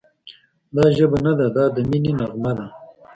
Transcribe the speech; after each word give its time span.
دا 0.75 0.85
ژبه 0.97 1.17
نه 1.25 1.33
ده، 1.39 1.47
دا 1.57 1.65
د 1.75 1.77
مینې 1.89 2.13
نغمه 2.19 2.51
ده» 2.57 2.65